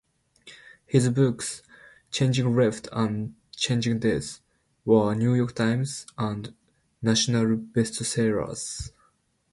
His 0.87 1.09
books 1.09 1.61
"Chasing 2.09 2.55
Life" 2.55 2.81
and 2.91 3.35
"Cheating 3.55 3.99
Death" 3.99 4.39
were 4.83 5.13
"New 5.13 5.35
York 5.35 5.53
Times" 5.53 6.07
and 6.17 6.55
national 7.03 7.55
bestsellers. 7.57 8.89